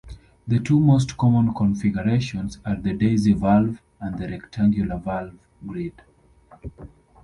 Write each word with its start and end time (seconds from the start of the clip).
The 0.47 0.57
two 0.59 0.79
most 0.79 1.15
common 1.15 1.53
configurations 1.53 2.57
are 2.65 2.75
the 2.75 2.93
daisy 2.95 3.33
valve, 3.33 3.79
and 3.99 4.17
the 4.17 4.27
rectangular 4.29 4.97
valve 4.97 5.37
grid. 5.67 6.01